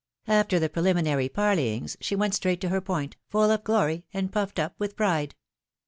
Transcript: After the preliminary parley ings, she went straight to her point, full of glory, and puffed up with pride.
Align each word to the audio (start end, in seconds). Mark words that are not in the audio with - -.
After 0.27 0.57
the 0.57 0.67
preliminary 0.67 1.29
parley 1.29 1.75
ings, 1.75 1.95
she 2.01 2.15
went 2.15 2.33
straight 2.33 2.59
to 2.61 2.69
her 2.69 2.81
point, 2.81 3.17
full 3.29 3.51
of 3.51 3.63
glory, 3.63 4.03
and 4.11 4.31
puffed 4.33 4.57
up 4.57 4.73
with 4.79 4.95
pride. 4.95 5.35